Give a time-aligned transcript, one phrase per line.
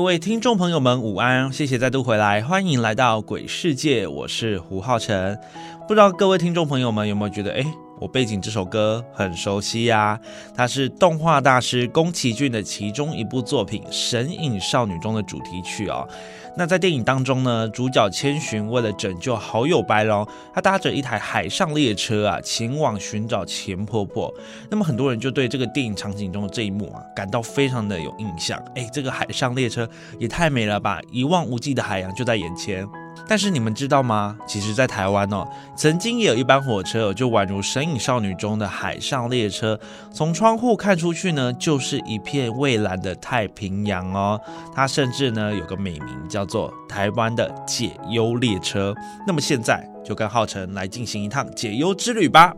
[0.00, 1.52] 各位听众朋友们，午安！
[1.52, 5.38] 谢谢再度回来，欢迎来到鬼世界，我是胡浩辰。
[5.86, 7.62] 不知道各位听众朋友们有没有觉得，哎？
[8.00, 10.18] 我背景这首歌很熟悉呀，
[10.56, 16.08] 它是动画大师宫崎骏的其中一部作品《神隐少女》中的主题曲哦。
[16.56, 24.32] 那在电影当中呢，主角千寻为了拯救好友白龙，他搭着一台海上列车啊，前往寻找钱婆婆。
[24.70, 28.58] 那么很多人就对这个电影场景中的这一幕啊，感到非常的有印象。
[28.74, 29.88] 哎，这个海上列车
[30.18, 31.00] 也太美了吧！
[31.12, 32.84] 一望无际的海洋就在眼前。
[33.28, 34.36] 但是你们知道吗？
[34.46, 39.78] 其实，在台湾哦，曾经也有一班火车，就宛如《神隐少女》中的海上列车，
[40.12, 44.40] 从窗户看出去呢，就是一片蔚蓝的太平洋哦。
[44.74, 48.94] 它甚至呢有个美名，叫做台湾的解忧列车。
[49.26, 52.52] 那么现在就跟浩辰来进行一趟解忧之旅吧。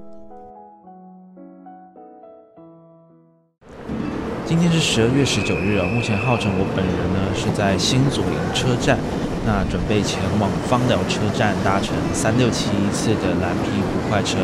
[4.45, 8.99] 今天是十二月十九日啊，目前浩辰我本人呢是在新左营车站。
[9.45, 14.39] 那准备前往芳寮车站搭乘三六七次的蓝皮普快车。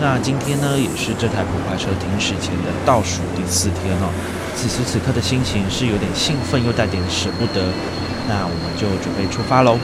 [0.00, 4.10] 那今天呢，也是这台普快车停驶前的倒数第四天哦。
[4.54, 7.62] 此时此刻的心情是有点兴奋，又带点舍不得。
[8.28, 9.78] 那我们就准备出发喽。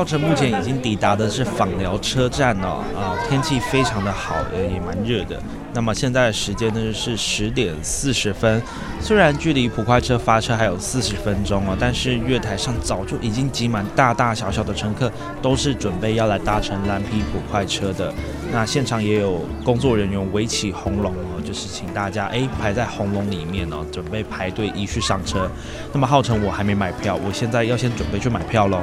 [0.00, 5.38] 浩辰目前已经抵达的是访寮车站哦，啊，天气非常的好，也蛮热的。
[5.74, 8.62] 那么现在的时间呢是十点四十分，
[8.98, 18.10] 虽然距离普快车发车还有四十分钟哦，但是月台上早就已经挤满大大小小的乘客，都是准备要来搭乘蓝皮普快车的。
[18.50, 25.46] 那现场也有工作人员围起红龙哦，就是请大家哎排在红龙里面哦，准备排队一去上车。
[25.92, 28.80] 那么浩辰我还没买票，我现在要先准备去买票喽。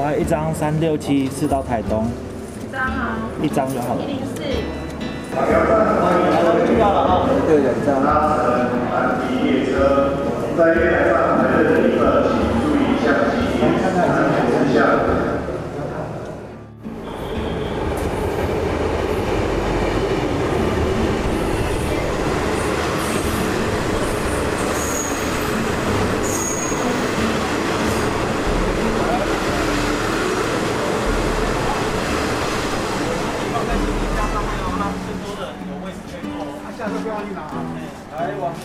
[0.00, 2.06] 我要一张三六七四到台东。
[3.42, 4.02] 一张就好了。
[5.34, 5.42] 好，
[6.64, 7.26] 知道了啊。
[7.46, 7.98] 对，两张。
[8.94, 9.74] 蓝皮列车
[10.56, 13.66] 在月台上排队的旅客，请注意相机安
[14.30, 14.78] 全事项。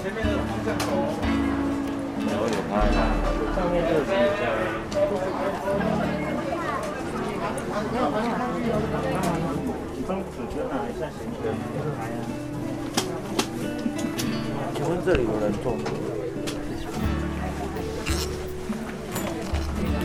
[0.03, 0.85] 前面的方向走。
[2.27, 2.71] 然后有它，
[3.55, 4.51] 上面就是这样。
[10.05, 11.15] 帮主角拿下神。
[14.75, 15.83] 请问这里有人坐吗？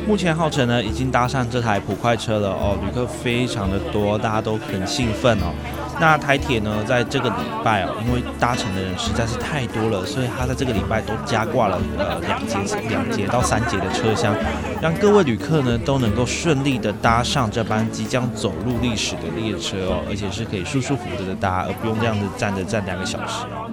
[0.06, 5.52] 目前浩辰呢已经搭上这台普快车了哦，旅客非常的多，大家都很兴奋哦。
[6.00, 12.56] 那台铁呢在这个礼拜哦，因为搭乘的人实在是太多了，所以他在这个礼拜都加挂了呃两节
[12.88, 14.34] 两节到三节的车厢，
[14.80, 23.67] 让各位旅客呢都能够顺利的搭上这班即将走入历史的列车哦，而且是可以舒舒服服的搭，而不用这样子站着站两个小时哦。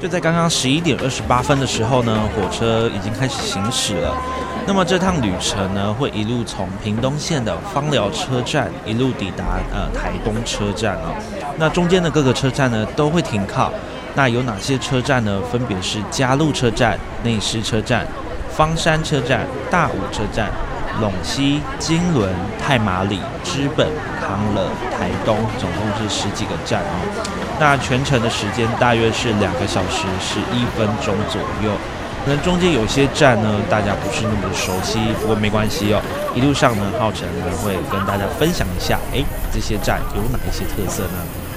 [0.00, 4.14] 就在刚刚十一点二十八分的时候呢，火车已经开始行驶了。
[4.64, 11.10] 那么这趟旅程呢，会一路从屏东县的芳寮车站一路抵达呃台东车站啊。
[11.56, 13.72] 那中间的各个车站呢都会停靠。
[14.14, 15.40] 那有哪些车站呢？
[15.50, 18.06] 分别是嘉路车站、内狮车站、
[18.50, 20.50] 方山车站、大武车站、
[21.00, 23.86] 陇西、金轮、太马里、知本、
[24.20, 26.94] 康乐、台东，总共是十几个站啊。
[27.60, 31.72] 那全程的时间大约是两个小时十一分钟左右。
[32.24, 36.02] 可能中间有些站呢，大家不是那么的熟悉，不过没关系哦。
[36.34, 41.47] 一路上呢，浩辰呢会跟大家分享一下，哎，这些站有哪一些特色呢？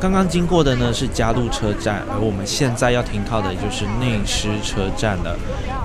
[0.00, 5.36] 刚刚经过的呢是嘉路车站，而我们现在要停靠的就是内狮车站了。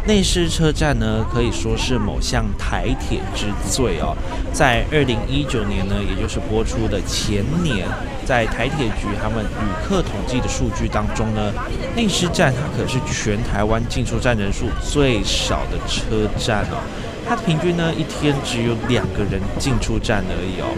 [0.06, 4.16] 内狮车站呢可以说是某项台铁之最哦。
[4.54, 7.88] 在二零一九年呢，也就是播出的前年，
[8.24, 11.52] 在台铁局他们旅客统计的数据当中呢，
[11.96, 16.78] 内狮站它可是全台湾进出站人数最少的车站哦。
[17.26, 20.70] 它平均呢一天只有两个人进出站而已哦。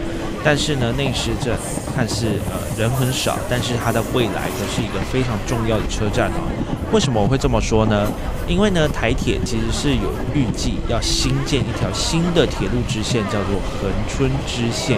[0.48, 1.58] 但是呢，内狮镇
[1.96, 6.75] 看似呃人很少，但是它的未来可是一个非常重要的车站哦。
[6.96, 8.08] 为什么我会这么说呢？
[8.48, 14.98] 因为呢，台铁其实是有预计要新建一条新的铁路支线，叫做恒春支线。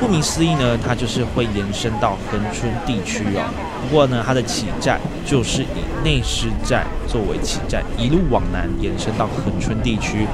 [0.00, 3.46] 顾名思义呢，它就是会延伸到恒春地区哦。
[3.80, 10.26] 不过呢，它的起站就是以内狮站作为起站，一路往南延伸到恒春地区。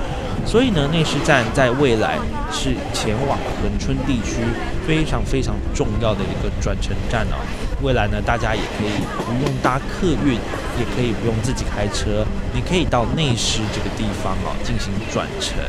[0.47, 2.17] 所以呢，内狮站在未来
[2.51, 4.41] 是前往恒春地区
[4.89, 7.37] 非常非常重要的一个转乘站哦。
[7.83, 10.35] 未来呢，大家也可以不用搭客运，
[10.79, 12.25] 也可以不用自己开车，
[12.55, 15.61] 你可以到内狮这个地方哦进行转乘，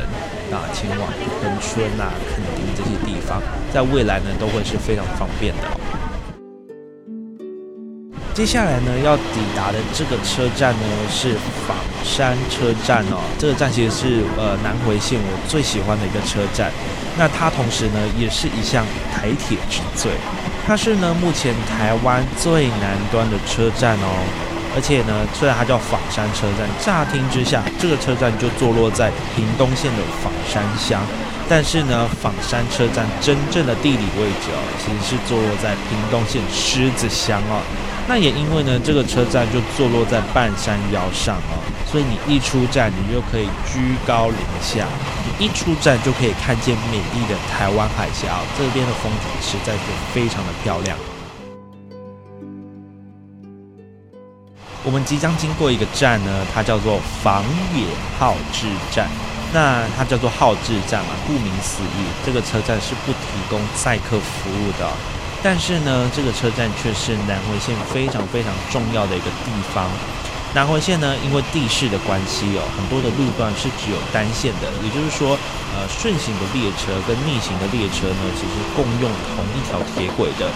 [0.50, 1.06] 啊，前往
[1.42, 5.68] 恒春啊、垦丁这些地方，在未来呢都会是非常方便的。
[8.32, 11.34] 接下来呢，要抵达的这个车站呢是
[11.66, 13.20] 仿山车站哦。
[13.38, 16.72] 这个站其实是呃南回线我最喜欢的一个车站。
[17.18, 20.12] 那它同时呢也是一项台铁之最。
[20.68, 24.44] 它是呢目前台湾最南端的车站哦。
[24.76, 31.00] 而且呢，虽然它叫仿山车站，乍听之下这个车站就坐落在屏东县的仿山乡。
[31.48, 37.64] 但是呢，仿山车站真正的地理位置哦，其实是坐落在屏东县狮子乡哦。
[38.08, 44.88] 那也因为呢，这个车站就坐落在半山腰上哦，所以你一出站，你就可以居高临下，
[45.38, 49.80] 你一出站就可以看见美丽的台湾海峡，这边的风景实在是
[50.14, 50.96] 非常的漂亮。
[54.84, 57.44] 我们即将经过一个站呢，它叫做房
[57.76, 57.84] 野
[58.18, 59.06] 号志站，
[59.52, 64.88] 那它叫做号志站嘛，顾名思义，这个车站是不提供载客服务的。
[65.42, 69.86] 但是呢，这个车站却是南回线非常非常重要的一个地方。
[70.54, 75.38] 南回线呢，因为地势的关系哦，很多的路段是只有单线的，也就是说，
[75.76, 79.06] 呃，顺行的列车跟逆行的列车呢，其实共用
[79.36, 80.50] 同一条铁轨的。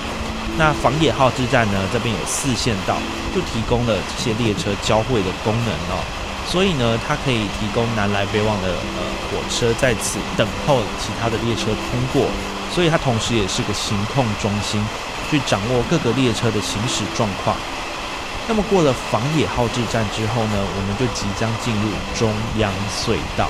[0.59, 2.97] 那防野号之站呢，这边有四线道，
[3.35, 6.03] 就提供了这些列车交汇的功能哦。
[6.49, 9.01] 所以呢，它可以提供南来北往的呃
[9.31, 12.27] 火车在此等候其他的列车通过。
[12.73, 14.83] 所以它同时也是个行控中心，
[15.31, 17.55] 去掌握各个列车的行驶状况。
[18.49, 21.89] 那么过了防野号志站之后呢，我们就即将进入
[22.19, 23.49] 中央隧道。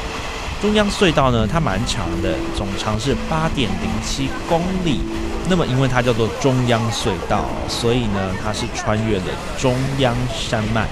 [0.61, 5.01] 中央隧道呢，它蛮长的，总长是八点零七公里。
[5.49, 9.25] 那么因为它叫做中央隧道，所以呢，它是穿越了
[9.59, 10.87] 中央山脉，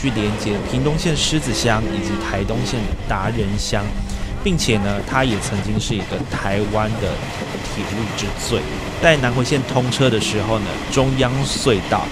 [0.00, 3.84] 去连接屏东县狮子乡以及台东县达人乡。
[4.44, 7.08] 并且呢，它也曾经是一个台湾的
[7.74, 8.60] 铁路之最。
[9.00, 12.04] 在南回线通车的时候呢，中央隧道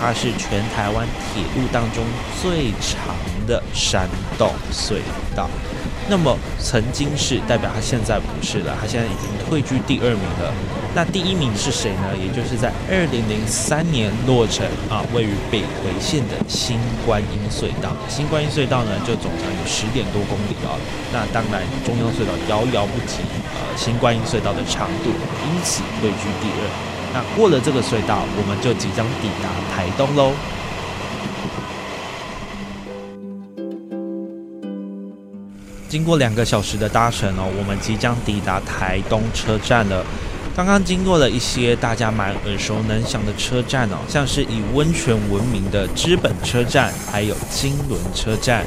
[0.00, 2.04] 它是全台湾铁路当中
[2.40, 3.14] 最长
[3.46, 4.96] 的山洞隧
[5.34, 5.48] 道。
[6.08, 10.52] 那么曾经是代表他现在不是了，他现在已经退居第二名了。
[10.94, 12.16] 那第一名是谁呢？
[12.16, 17.92] 也就是在二零零三年落成啊，位于北回线的新观音隧道。
[18.08, 20.72] 新观音隧道呢，就总长有十点多公里啊。
[21.12, 23.20] 那当然，中央隧道遥遥不及
[23.52, 26.60] 呃新观音隧道的长度，因此位居第二。
[27.12, 30.32] 那过了这个隧道，我们就即将抵达台东喽。
[35.88, 40.04] 经过两个小时的搭乘哦，我们即将抵达台东车站了。
[40.54, 48.62] 刚刚经过了一些大家蛮耳熟能详的车站哦，像是以温泉闻名的知本车站，还有金轮车站；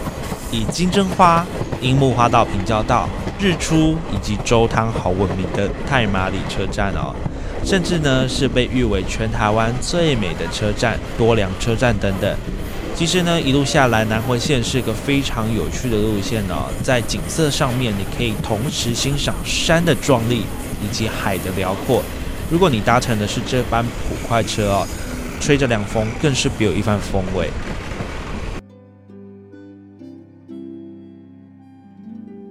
[0.52, 1.46] 以金针花、
[1.80, 3.08] 樱木花道平交道、
[3.40, 7.14] 日出以及周汤好闻名的太马里车站哦，
[7.64, 12.36] 甚至呢是被誉为全台湾最美的车站多良车站等等。
[12.94, 16.70] 其实呢，一路下来，南回线是个非常有趣的路线哦。
[16.84, 20.44] 在景色上面，你可以同时欣赏山的壮丽
[20.84, 22.04] 以及海的辽阔。
[22.52, 24.88] 如果你搭乘的是这班普快车哦，
[25.40, 27.50] 吹着凉风，更是别有一番风味。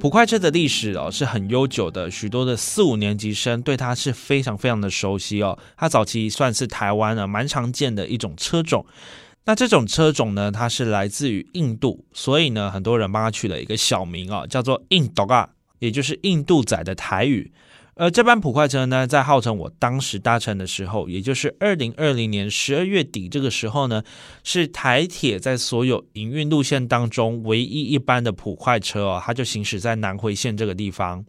[0.01, 5.57] 普快车的历史哦是很悠久的，许多的四五年级生对它是非常非常的熟悉哦。
[5.77, 8.85] 它早期算是台湾啊蛮常见的一种车种。
[9.51, 15.49] 那这种车种呢，它是来自于印度，所以呢，很多人帮它取了一个小名啊，叫做印度啊，
[15.81, 17.51] 也就是印度仔的台语。
[17.97, 24.05] 而这班普快车呢，在号称我当时搭乘的时候，也就是二零二零年十二月底这个时候呢，
[24.45, 31.25] 是台铁在所有营运路线当中唯一一班的普快车哦，它就行驶在南回线这个地方。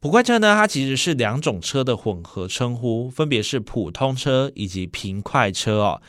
[0.00, 6.02] 普快车呢，它其实是两种车的混合称呼，分别是普通车以及平快车哦。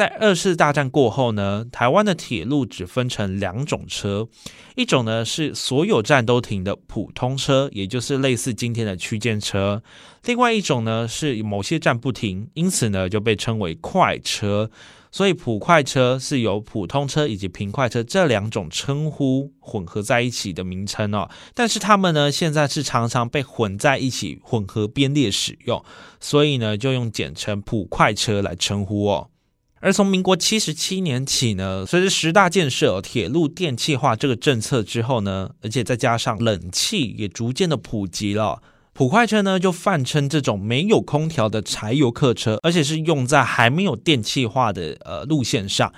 [0.00, 4.26] 在二次大战过后呢，台湾的铁路只分成两种车，
[4.74, 9.82] 一种呢是所有站都停的普通车，也就是类似今天的区间车；
[10.24, 14.70] 另外一种呢是某些站不停，因此呢就被称为快车。
[15.10, 21.28] 所以普快车是由普通车以及平快车这两种称呼混合在一起的名称哦。
[21.52, 25.84] 但是他们呢现在是常常被混在一起混合编列使用，
[26.20, 29.28] 所以呢就用简称普快车来称呼哦。
[29.80, 38.62] 而从民国七十七年起呢，随着十大建设铁路电气化这个政策之后呢，而且再加上冷气也逐渐的普及了。
[38.92, 45.90] 普快车呢，就泛称这种没有空调的柴油客车，而且是用在还没有电气化的呃路线上。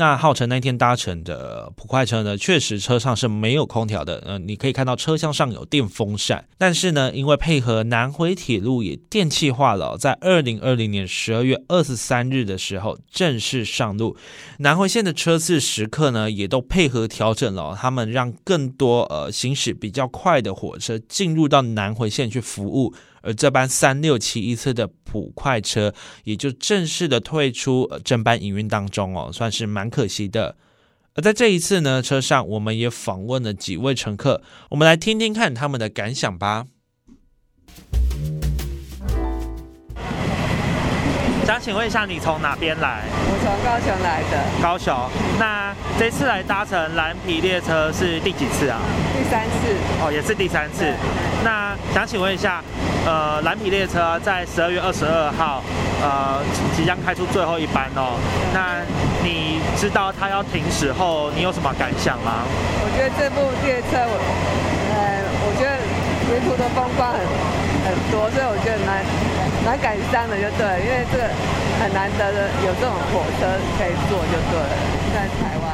[0.00, 4.24] 那浩辰那天搭乘的普快车呢，确实车上是没有空调的。
[4.26, 14.16] 嗯，你可以看到车厢上有电风扇，但是呢，因为配合南回铁路也电气化了，在二零二零年十二月二十三日的时候正式上路。
[14.60, 22.94] 南回线的车次时刻呢，也都配合调整了，他们让更多呃行驶比较快的火车进入到南回线去服务。
[23.22, 25.92] 而这班三六七一次的普快车
[26.24, 30.56] 也就正式的退出正班营运当中哦，算是蛮可惜的。
[31.14, 36.66] 而在这一次呢，车上我们也访问了几位乘客，我们来听听看他们的感想吧。
[41.44, 43.08] 想请问一下，你从哪边来？
[43.40, 44.62] 我从高雄来的。
[44.62, 44.94] 高雄，
[45.38, 48.78] 那这次来搭乘蓝皮列车是第几次啊？
[49.16, 49.74] 第三次。
[50.02, 50.84] 哦，也是第三次。
[51.42, 52.62] 那想请问一下，
[53.06, 55.62] 呃，蓝皮列车在十二月二十二号，
[56.02, 56.42] 呃，
[56.76, 58.20] 即将开出最后一班哦。
[58.52, 58.84] 那
[59.24, 62.44] 你知道它要停驶后，你有什么感想吗？
[62.84, 64.20] 我觉得这部列车，我，
[64.92, 65.80] 呃，我觉得
[66.28, 67.20] 沿途的风光很
[67.90, 69.02] 很多，所以我觉得蛮。
[69.62, 71.24] 蛮感伤的，就对，因为这个
[71.78, 74.72] 很难得的有这种火车可以坐，就对了，
[75.12, 75.64] 在台湾。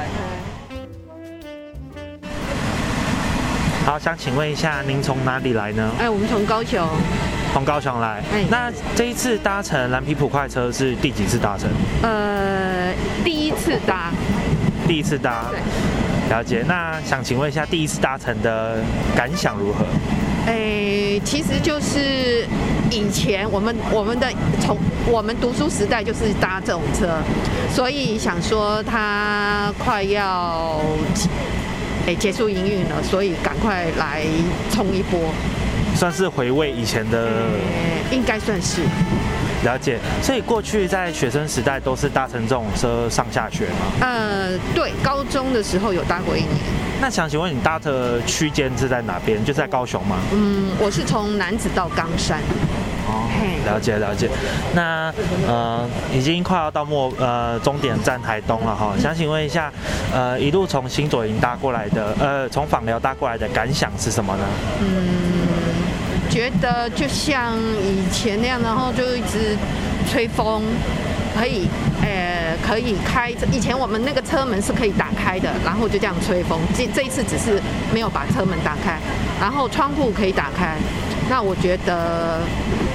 [3.84, 5.88] 好，想请问一下，您从哪里来呢？
[6.00, 6.84] 哎，我们从高雄。
[7.52, 8.20] 从高雄来。
[8.34, 11.70] 哎，那这一次搭乘蓝皮普快车是第几次搭乘？
[12.02, 12.92] 呃，
[13.22, 14.10] 第一次搭。
[14.88, 15.44] 第一次搭。
[15.52, 15.60] 对。
[16.36, 16.64] 了解。
[16.66, 18.78] 那想请问一下，第一次搭乘的
[19.14, 19.86] 感想如何？
[20.46, 22.46] 哎，其实就是
[22.90, 24.28] 以前我们我们的
[24.60, 24.78] 从
[25.10, 27.18] 我们读书时代就是搭这种车，
[27.74, 30.80] 所以想说它快要
[32.06, 34.22] 诶结束营运了，所以赶快来
[34.70, 35.18] 冲一波，
[35.96, 37.28] 算是回味以前的，
[38.12, 38.82] 应该算是。
[39.64, 43.92] 了解，所以过去在学生时代都是搭乘这种车上下学吗？
[44.00, 46.56] 呃，对，高中的时候有搭过一年。
[47.00, 49.38] 那想请问你搭的区间是在哪边？
[49.44, 50.16] 就是在高雄吗？
[50.32, 52.38] 嗯，我是从南子到冈山。
[53.08, 53.28] 哦，
[53.66, 54.28] 了解了解。
[54.74, 55.12] 那
[55.46, 58.94] 呃，已经快要到末呃终点站台东了哈。
[58.98, 59.72] 想请问一下，
[60.12, 64.44] 呃，一路从新左营搭过来的，呃，从访寮搭过来的感想是什么呢？
[64.80, 65.55] 嗯。
[66.36, 69.56] 觉得就像以前那样，然后就一直
[70.06, 70.62] 吹风，
[71.34, 71.66] 可以，
[72.02, 73.30] 呃，可以开。
[73.50, 76.60] 以前我们那个车门是可以打开的，然后就这样吹风。
[76.76, 77.58] 这这一次只是
[77.90, 79.00] 没有把车门打开，
[79.40, 80.76] 然后窗户可以打开。
[81.30, 82.40] 那我觉得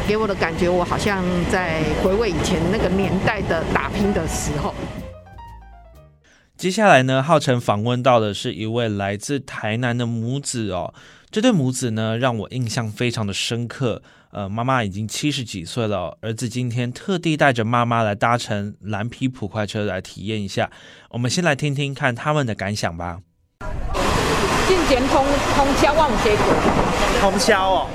[0.08, 4.72] 给我的感觉，我好像在回味以前那个年代的打拼的时候。
[6.56, 10.94] 接下来呢，浩辰访问到的是一位来自台南的母子哦。
[11.32, 14.02] 这对母子呢，让我印象非常的深刻。
[14.32, 20.70] 呃，妈妈已经七十几岁了，儿子今天特地带着妈妈来搭乘蓝皮普快车来体验一下。
[21.12, 23.20] 我们先来听听看他们的感想吧。
[24.68, 27.32] 进前通通宵我唔坐过。
[27.32, 27.88] 通宵哦，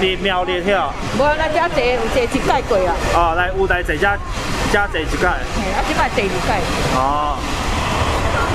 [0.00, 0.94] 列庙列跳。
[1.14, 2.94] 无，坐有坐一届过啊。
[3.14, 5.18] 哦，来有台坐坐一届。
[5.18, 6.96] 嘿，啊，即摆第二届。
[6.96, 7.65] 哦。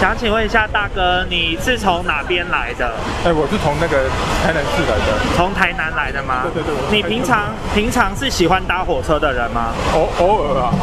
[0.02, 2.92] 想请问一下大哥，你是从哪边来的？
[3.24, 4.10] 哎，我是从那个
[4.42, 5.14] 台南市来的。
[5.38, 6.42] 从台南来的吗？
[6.42, 6.74] 对对对。
[6.90, 9.70] 你平常平常是喜欢搭火车的人吗？
[9.94, 10.74] 偶偶尔啊，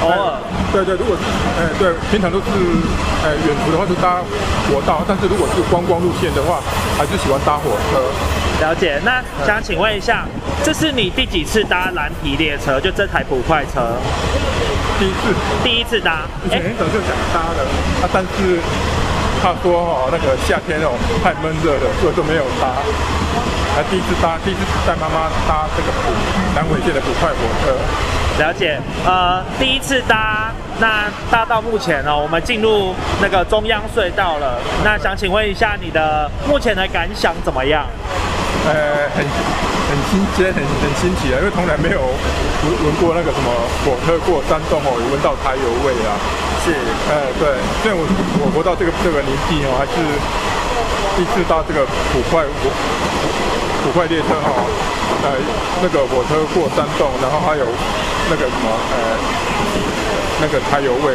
[0.00, 0.40] 偶尔。
[0.72, 1.22] 对对，如果是
[1.60, 2.48] 哎对，平常都是
[3.20, 4.24] 哎远途的话就搭
[4.72, 6.64] 国道，但是如果是观光路线的话，
[6.96, 8.00] 还是喜欢搭火车。
[8.60, 9.00] 了解。
[9.04, 10.24] 那想请问一下，
[10.62, 12.80] 这是你第几次搭蓝皮列车？
[12.80, 13.96] 就这台普快车？
[14.98, 15.34] 第一次，
[15.64, 17.64] 第一次搭，以前很早就想搭的，
[18.00, 18.60] 啊，但是
[19.42, 22.68] 他说哦，那个夏天哦太闷热了，所以就没有搭。
[23.74, 26.14] 啊，第一次搭，第一次带妈妈搭这个普
[26.54, 27.74] 南回线的普快火车。
[28.38, 34.60] 了解，呃，第一次搭，那搭到目前哦，我们进入那个中央隧道了。
[34.84, 37.84] 那想请问一下你的目前的感想怎么样？
[38.66, 39.24] 呃，很。
[39.84, 43.46] 很新鲜，很很新奇啊，因为从来没有闻闻过那个什么
[43.84, 46.18] 火车过山洞哦，有闻到柴油味啊。
[46.64, 46.72] 是，
[47.12, 48.02] 哎，对，虽然我
[48.42, 49.94] 我活到这个这个年纪哦，还是
[51.14, 52.72] 第一次搭这个普快火
[53.84, 54.66] 普快列车哈，
[55.22, 55.36] 呃，
[55.84, 57.62] 那个火车过山洞，然后还有
[58.32, 58.98] 那个什么呃
[60.40, 61.14] 那个柴油味，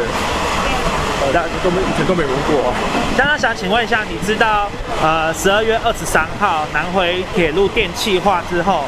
[1.22, 2.76] 呃，都没以前都没闻过啊。
[3.18, 4.70] 刚刚想请问一下，你知道
[5.02, 8.86] 呃十二月二十三号南回铁路电气化之后，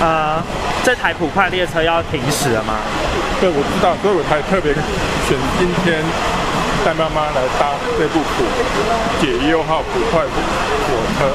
[0.00, 0.42] 呃
[0.84, 2.78] 这台普快列车要停驶了吗？
[3.40, 4.72] 对，我知道，所以我才特别
[5.26, 6.02] 选今天
[6.84, 8.44] 带妈妈来搭这部普
[9.20, 11.26] 解忧号普快火车。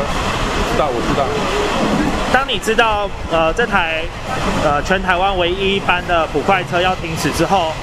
[0.72, 1.26] 知道，我知道。
[2.32, 4.04] 当你知道呃这台
[4.64, 7.74] 呃全台湾唯一一班的普快车要停驶之后，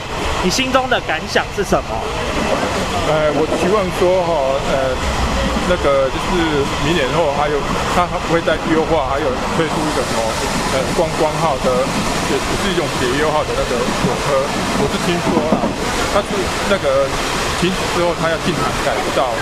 [0.45, 1.90] 你心中的感想是什么？
[3.11, 4.30] 呃，我期望说哈，
[4.71, 4.95] 呃，
[5.66, 7.57] 那个就是明年后还有
[7.97, 9.26] 它会不会再优化，还有
[9.57, 10.21] 推出一个什么
[10.73, 11.68] 呃观光号的，
[12.30, 13.73] 也也是一种解忧号的那个
[14.07, 14.38] 火车。
[14.78, 15.59] 我是听说了，
[16.14, 16.30] 它是
[16.71, 17.09] 那个
[17.59, 19.33] 停止之后，它要进行改造，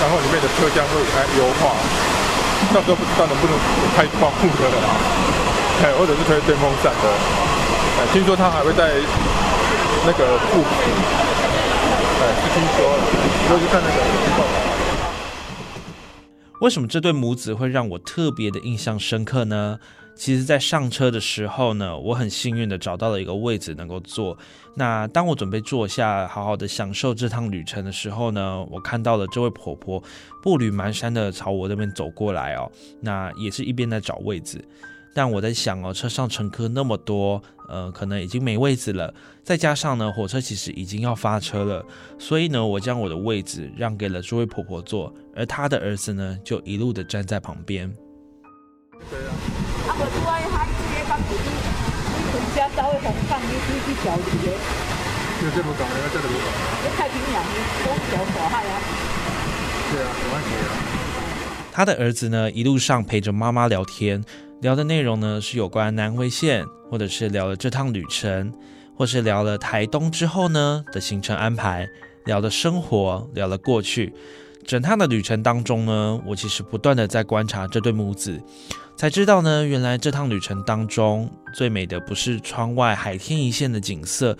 [0.00, 1.74] 然后里面的车厢会开优化。
[2.72, 3.52] 到时候不知道能不能
[3.92, 4.88] 开窗户的了，
[5.84, 7.06] 哎，或者是推电风扇的，
[8.00, 8.96] 哎，听说它还会在
[10.06, 10.68] 那个复古，
[12.20, 13.02] 哎，是听说了，
[13.44, 13.98] 以后去看那个
[14.36, 14.46] 报道。
[16.60, 19.78] 为什么这对母子会让我特别的印象深刻呢？
[20.16, 24.38] 其实，在上车的时候呢，我很幸运的找到了一个位置能够坐。
[24.76, 30.00] 那当我准备坐下，好好的享受这趟旅程的时候呢，我看到了这位婆婆
[30.40, 32.70] 步履蹒跚的朝我这边走过来哦。
[33.00, 34.64] 那也是一边在找位置。
[35.14, 39.14] 但我在想哦，车上乘客那么多，呃，可能已经没位置了。
[39.44, 41.86] 再加上呢，火车其实已经要发车了，
[42.18, 47.88] 所以呢，我将我的位置让给了这位婆婆坐，而她的儿子呢，就一路的站在旁边。
[49.08, 49.30] 对啊。
[49.86, 54.52] 啊，无拄爱海这个放你你回家走的红放你你去调一个。
[55.44, 56.46] 有这么讲的，这都不讲。
[56.82, 57.44] 你太平洋
[57.84, 58.80] 东桥大海啊。
[59.92, 60.66] 对啊，没关系啊。
[61.70, 64.24] 他的儿子呢，一路上陪着妈妈聊天，
[64.60, 68.52] 聊的内容呢是有关南回线，或者是聊了这趟旅程，
[68.96, 71.86] 或是聊了台东之后呢的行程安排，
[72.24, 74.12] 聊了生活，聊了过去。
[74.66, 78.40] 整趟的旅程当中呢，我其实不断的在观察这对母子。
[78.96, 84.38] 才知道呢，原来这趟旅程当中最美的不是窗外海天一线的景色，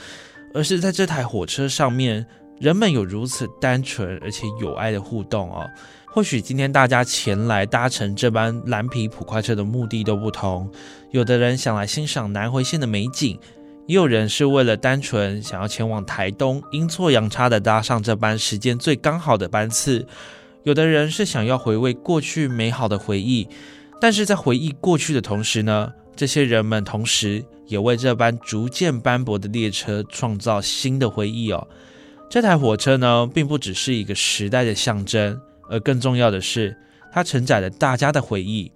[0.55, 2.25] 而是在这台火车上面，
[2.65, 5.69] 人们有如此单纯而且有爱的互动哦。
[6.07, 10.71] 或许今天大家前来搭乘这班蓝皮普快车的目的都不同，
[11.11, 13.39] 有的人想来欣赏南回线的美景，
[13.87, 20.07] 也有人是为了单纯想要前往台东，阴错阳差的搭上这班时间最刚好的班次，
[20.63, 23.47] 有的人是想要回味过去美好的回忆。
[24.01, 31.69] 但是在回忆过去的同时呢，这些人们同时也为这班逐渐斑驳的列车创造新的回忆哦。
[32.31, 36.77] 这台火车呢，并不只是一个时代的象征，而更重要的是，
[37.13, 38.73] 它承载了大家的回忆。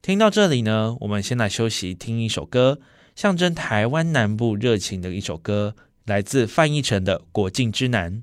[0.00, 2.78] 听到这里呢，我们先来休息，听一首歌，
[3.16, 8.22] 象征台湾南部热情的一首歌，来自范逸臣的《国境之南》。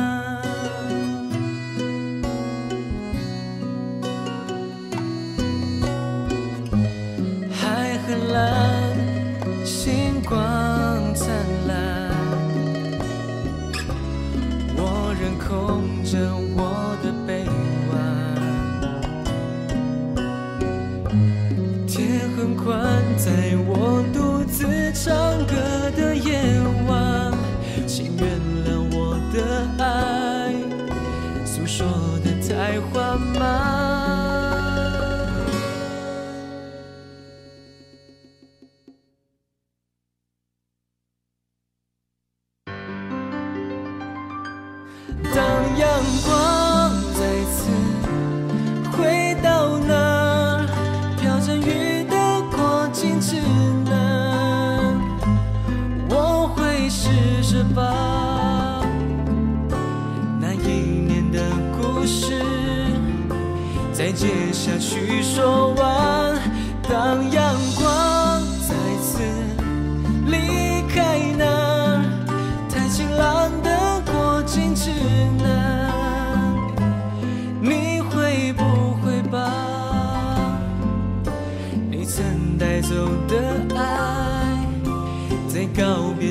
[31.61, 31.87] 诉说
[32.23, 33.90] 的太缓慢。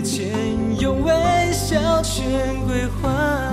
[0.03, 0.31] 前
[0.81, 1.13] 用微
[1.53, 3.50] 笑全归还？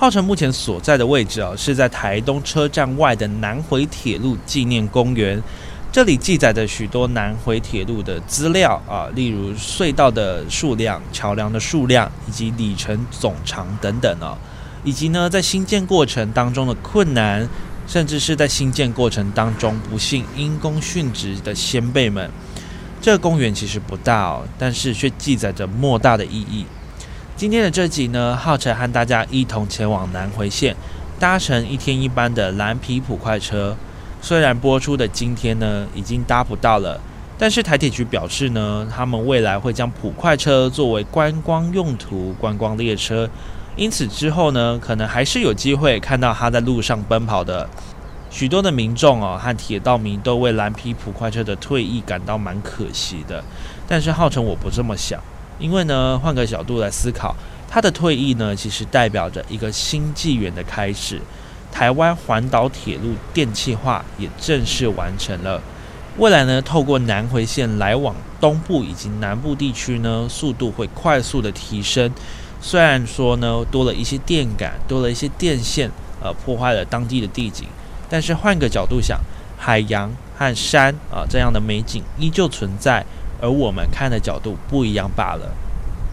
[0.00, 5.42] 浩辰目前所在的位置啊，是在台东车站外的南回铁路纪念公园。
[5.90, 14.38] 这里记载着许多南回铁路的资料啊，例如隧道的数量、桥梁的数量以及里程总长等等哦，
[14.84, 17.48] 以及呢在新建过程当中的困难，
[17.88, 22.30] 甚至是在新建过程当中不幸因公殉职的先辈们。
[23.00, 26.64] 这个公园其实不大哦，但是却记载着莫大的意义。
[27.38, 30.74] 今天的这集呢，浩辰和大家一同前往南回线，
[31.20, 33.76] 搭乘一天一班的蓝皮普快车。
[34.20, 37.00] 虽然播出的今天呢已经搭不到了，
[37.38, 43.30] 但是台铁局表示呢，他们未来会将普快车作为观光用途、观光列车，
[43.76, 47.70] 因此之后呢，可能还是有机会看到它在路上奔跑的。
[48.30, 53.44] 许多的民众哦和铁道迷都为蓝皮普快车的退役感到蛮可惜的，
[53.86, 55.20] 但是浩辰我不这么想。
[55.58, 57.34] 因为呢，换个角度来思考，
[57.68, 61.20] 他的退役呢，其实代表着一个新纪元的开始。
[61.70, 65.60] 台湾环岛铁路电气化也正式完成了。
[66.16, 72.10] 未来呢，透过南回线来往东部以及南部地区呢，速度会快速的提升。
[72.60, 75.90] 虽然说呢，多了一些电杆，多了一些电线，
[76.20, 77.68] 呃，破坏了当地的地景，
[78.08, 79.20] 但是换个角度想，
[79.56, 83.04] 海洋和山啊这样的美景依旧存在。
[83.40, 85.54] 而我们看的角度不一样罢了。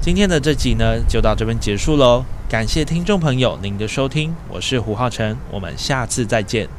[0.02, 2.24] 今天的这集呢，就到这边结束喽。
[2.48, 6.70] 感谢听众朋友您的收听，我是胡浩辰，我们下次再见。